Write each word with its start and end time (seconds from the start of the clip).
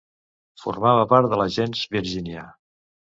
Formava 0.61 1.03
part 1.13 1.31
de 1.33 1.39
la 1.43 1.47
gens 1.59 1.83
Virgínia. 1.97 2.47